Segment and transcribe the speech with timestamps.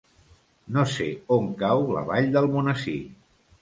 [0.77, 1.07] No sé
[1.37, 3.01] on cau la Vall d'Almonesir.